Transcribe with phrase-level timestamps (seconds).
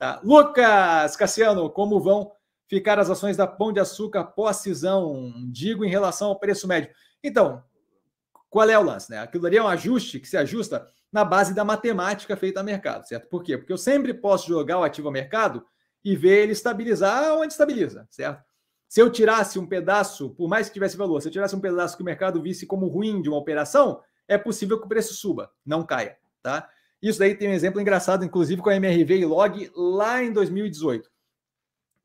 [0.00, 0.18] Tá?
[0.24, 2.32] Lucas Cassiano, como vão
[2.66, 5.30] ficar as ações da Pão de Açúcar pós-cisão?
[5.52, 6.90] Digo em relação ao preço médio.
[7.22, 7.62] Então,
[8.48, 9.10] qual é o lance?
[9.10, 9.18] Né?
[9.18, 13.06] Aquilo ali é um ajuste que se ajusta na base da matemática feita a mercado,
[13.06, 13.28] certo?
[13.28, 13.58] Por quê?
[13.58, 15.66] Porque eu sempre posso jogar o ativo a mercado
[16.02, 18.42] e ver ele estabilizar onde estabiliza, certo?
[18.88, 21.94] Se eu tirasse um pedaço, por mais que tivesse valor, se eu tirasse um pedaço
[21.94, 25.50] que o mercado visse como ruim de uma operação, é possível que o preço suba,
[25.66, 26.70] não caia, tá?
[27.02, 31.10] Isso daí tem um exemplo engraçado, inclusive com a MRV e Log lá em 2018.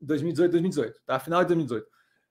[0.00, 1.18] 2018, 2018, tá?
[1.18, 1.88] Final de 2018.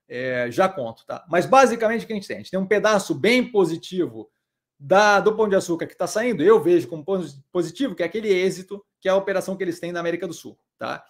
[0.08, 1.24] É, já conto, tá?
[1.28, 2.36] Mas basicamente o que a gente tem?
[2.36, 4.30] A gente tem um pedaço bem positivo
[4.78, 7.04] da, do Pão de Açúcar que está saindo, eu vejo como
[7.50, 10.34] positivo, que é aquele êxito, que é a operação que eles têm na América do
[10.34, 11.04] Sul, tá?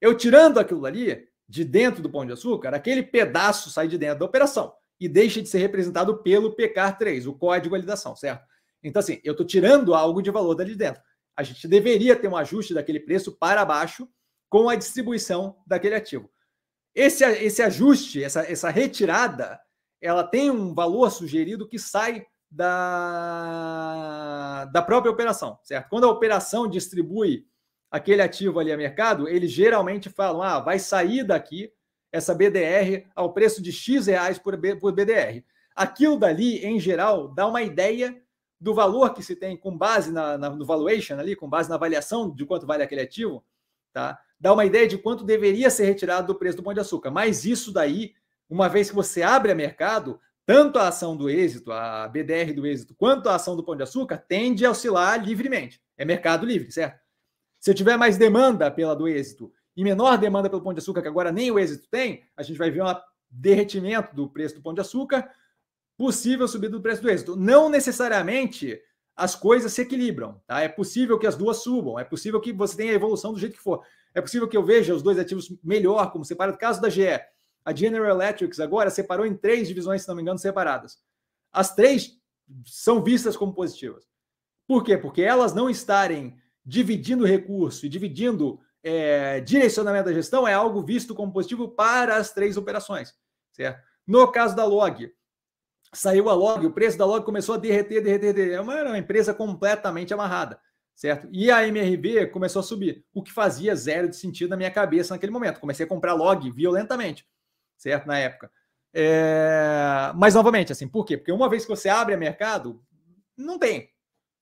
[0.00, 4.20] Eu tirando aquilo ali de dentro do Pão de Açúcar, aquele pedaço sai de dentro
[4.20, 8.44] da operação e deixa de ser representado pelo PCAR3, o código de validação, certo?
[8.86, 11.02] Então, assim, eu estou tirando algo de valor dali dentro.
[11.36, 14.08] A gente deveria ter um ajuste daquele preço para baixo
[14.48, 16.30] com a distribuição daquele ativo.
[16.94, 19.60] Esse, esse ajuste, essa, essa retirada,
[20.00, 22.64] ela tem um valor sugerido que sai da,
[24.72, 25.88] da própria operação, certo?
[25.90, 27.46] Quando a operação distribui
[27.90, 31.70] aquele ativo ali a mercado, eles geralmente falam: ah, vai sair daqui
[32.12, 35.44] essa BDR ao preço de X reais por, por BDR.
[35.74, 38.16] Aquilo dali, em geral, dá uma ideia
[38.60, 41.74] do valor que se tem com base na, na, no valuation ali, com base na
[41.74, 43.44] avaliação de quanto vale aquele ativo,
[43.92, 44.18] tá?
[44.38, 47.10] Dá uma ideia de quanto deveria ser retirado do preço do pão de açúcar.
[47.10, 48.14] Mas isso daí,
[48.48, 52.64] uma vez que você abre a mercado, tanto a ação do êxito, a BDR do
[52.64, 55.82] êxito, quanto a ação do Pão de Açúcar tende a oscilar livremente.
[55.98, 57.00] É mercado livre, certo?
[57.58, 61.02] Se eu tiver mais demanda pela do êxito e menor demanda pelo Pão de Açúcar,
[61.02, 62.94] que agora nem o êxito tem, a gente vai ver um
[63.28, 65.28] derretimento do preço do Pão de Açúcar,
[65.96, 67.36] possível subida do preço do êxito.
[67.36, 68.80] Não necessariamente
[69.16, 70.60] as coisas se equilibram, tá?
[70.60, 73.62] É possível que as duas subam, é possível que você tenha evolução do jeito que
[73.62, 73.82] for.
[74.14, 76.58] É possível que eu veja os dois ativos melhor, como separado.
[76.58, 77.20] Caso da GE,
[77.64, 80.98] a General Electric agora separou em três divisões, se não me engano, separadas.
[81.52, 82.18] As três
[82.64, 84.04] são vistas como positivas.
[84.66, 84.96] Por quê?
[84.96, 91.14] Porque elas não estarem dividindo recurso e dividindo é, direcionamento da gestão é algo visto
[91.14, 93.14] como positivo para as três operações.
[93.52, 93.82] Certo?
[94.06, 95.12] No caso da Log,
[95.96, 98.54] saiu a Log, o preço da Log começou a derreter, derreter, derreter.
[98.54, 100.60] É uma, uma empresa completamente amarrada.
[100.94, 101.28] Certo?
[101.30, 105.12] E a MRV começou a subir, o que fazia zero de sentido na minha cabeça
[105.12, 105.60] naquele momento.
[105.60, 107.26] Comecei a comprar Log violentamente
[107.76, 108.06] certo?
[108.06, 108.50] Na época.
[108.92, 110.12] É...
[110.14, 111.16] Mas, novamente, assim, por quê?
[111.16, 112.82] Porque uma vez que você abre mercado,
[113.36, 113.90] não tem.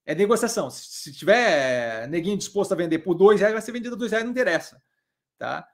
[0.06, 0.71] É negociação.
[0.71, 4.25] Se tiver neguinho disposto a vender por dois reais, vai ser vendido por dois reais,
[4.25, 4.81] não interessa.
[5.38, 5.66] Tá?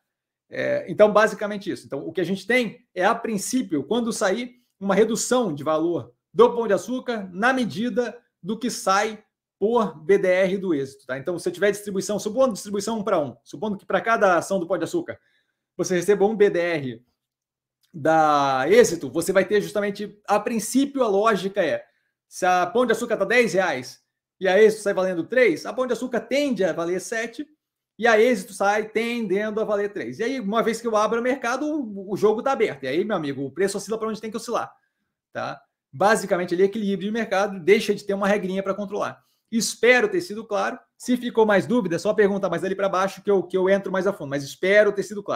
[0.49, 0.87] É...
[0.89, 1.87] então, basicamente isso.
[1.87, 6.13] Então, o que a gente tem é, a princípio, quando sair, uma redução de valor
[6.33, 9.23] do pão de açúcar na medida do que sai
[9.59, 11.07] por BDR do êxito.
[11.07, 11.19] Tá?
[11.19, 14.67] Então, se tiver distribuição, supondo distribuição um para um, supondo que para cada ação do
[14.67, 15.21] pão de açúcar
[15.77, 17.03] você receba um BDR
[17.93, 21.85] da êxito, você vai ter justamente, a princípio, a lógica é:
[22.29, 24.01] se a pão de açúcar está 10 reais
[24.39, 27.47] e a êxito sai valendo 3, a pão de açúcar tende a valer 7
[28.01, 30.21] e a êxito sai tendendo a valer 3.
[30.21, 31.67] E aí, uma vez que eu abro o mercado,
[32.11, 32.85] o jogo está aberto.
[32.85, 34.73] E aí, meu amigo, o preço oscila para onde tem que oscilar.
[35.35, 35.61] Tá?
[35.93, 39.23] Basicamente, ele equilíbrio de mercado, deixa de ter uma regrinha para controlar.
[39.53, 40.79] Espero ter sido claro.
[40.97, 43.69] Se ficou mais dúvida, é só pergunta mais ali para baixo que eu, que eu
[43.69, 44.31] entro mais a fundo.
[44.31, 45.29] Mas espero ter sido claro.